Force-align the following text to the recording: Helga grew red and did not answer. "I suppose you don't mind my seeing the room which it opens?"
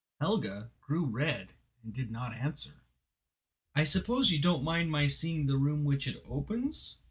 Helga 0.19 0.71
grew 0.79 1.05
red 1.05 1.53
and 1.83 1.93
did 1.93 2.09
not 2.09 2.33
answer. 2.33 2.81
"I 3.75 3.83
suppose 3.83 4.31
you 4.31 4.39
don't 4.41 4.63
mind 4.63 4.89
my 4.89 5.05
seeing 5.05 5.45
the 5.45 5.59
room 5.59 5.83
which 5.83 6.07
it 6.07 6.19
opens?" 6.25 6.97